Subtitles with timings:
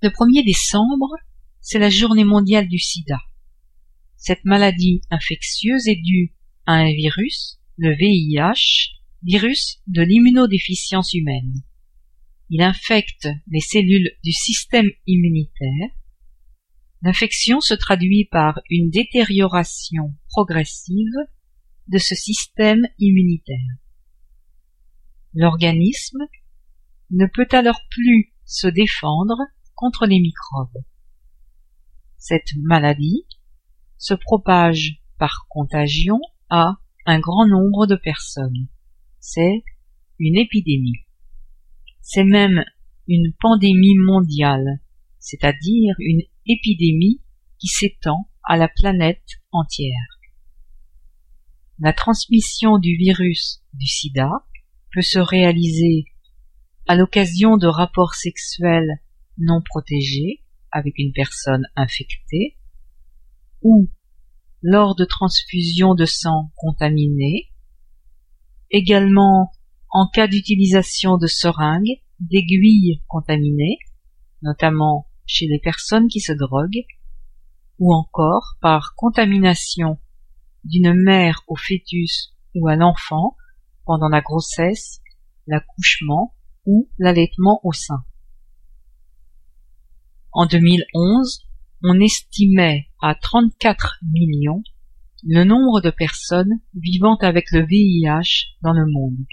[0.00, 1.16] Le 1er décembre,
[1.60, 3.18] c'est la journée mondiale du sida.
[4.16, 6.36] Cette maladie infectieuse est due
[6.66, 11.64] à un virus, le VIH, virus de l'immunodéficience humaine.
[12.48, 15.90] Il infecte les cellules du système immunitaire.
[17.02, 21.26] L'infection se traduit par une détérioration progressive
[21.88, 23.56] de ce système immunitaire.
[25.34, 26.24] L'organisme
[27.10, 29.38] ne peut alors plus se défendre
[29.78, 30.82] contre les microbes.
[32.16, 33.26] Cette maladie
[33.96, 36.18] se propage par contagion
[36.50, 38.66] à un grand nombre de personnes.
[39.20, 39.62] C'est
[40.18, 41.04] une épidémie.
[42.00, 42.64] C'est même
[43.06, 44.80] une pandémie mondiale,
[45.20, 47.22] c'est-à-dire une épidémie
[47.60, 50.18] qui s'étend à la planète entière.
[51.78, 54.44] La transmission du virus du sida
[54.92, 56.06] peut se réaliser
[56.88, 59.00] à l'occasion de rapports sexuels
[59.38, 62.56] non protégés avec une personne infectée,
[63.62, 63.88] ou
[64.62, 67.50] lors de transfusion de sang contaminé,
[68.70, 69.52] également
[69.90, 73.78] en cas d'utilisation de seringues, d'aiguilles contaminées,
[74.42, 76.84] notamment chez les personnes qui se droguent,
[77.78, 79.98] ou encore par contamination
[80.64, 83.36] d'une mère au fœtus ou à l'enfant
[83.84, 85.00] pendant la grossesse,
[85.46, 86.34] l'accouchement
[86.66, 88.04] ou l'allaitement au sein.
[90.40, 91.48] En 2011,
[91.82, 94.62] on estimait à 34 millions
[95.24, 99.26] le nombre de personnes vivant avec le VIH dans le monde.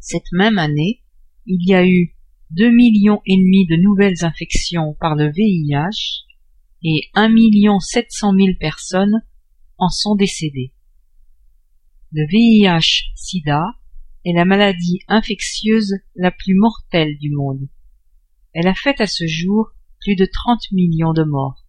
[0.00, 1.02] Cette même année,
[1.44, 2.16] il y a eu
[2.52, 6.24] 2 millions et demi de nouvelles infections par le VIH
[6.82, 9.20] et 1 million 700 000 personnes
[9.76, 10.72] en sont décédées.
[12.12, 13.62] Le VIH-Sida
[14.24, 17.68] est la maladie infectieuse la plus mortelle du monde.
[18.58, 21.66] Elle a fait à ce jour plus de 30 millions de morts.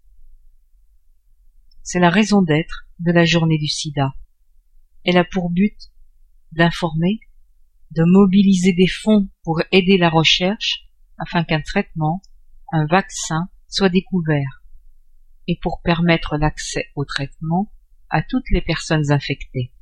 [1.84, 4.16] C'est la raison d'être de la journée du sida.
[5.04, 5.76] Elle a pour but
[6.54, 7.20] d'informer,
[7.92, 12.22] de mobiliser des fonds pour aider la recherche afin qu'un traitement,
[12.72, 14.64] un vaccin soit découvert
[15.46, 17.70] et pour permettre l'accès au traitement
[18.10, 19.74] à toutes les personnes infectées.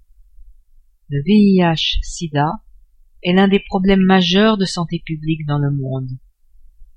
[1.10, 2.64] Le VIH-Sida
[3.22, 6.10] est l'un des problèmes majeurs de santé publique dans le monde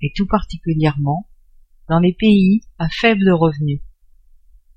[0.01, 1.29] et tout particulièrement
[1.87, 3.81] dans les pays à faible revenu.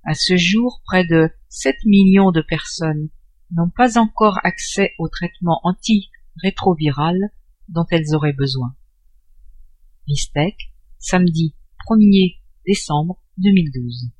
[0.05, 3.09] À ce jour, près de 7 millions de personnes
[3.51, 7.17] n'ont pas encore accès au traitement antirétroviral
[7.69, 8.75] dont elles auraient besoin.
[10.09, 10.57] Mistec,
[10.99, 11.55] samedi
[11.89, 14.11] 1er décembre 2012.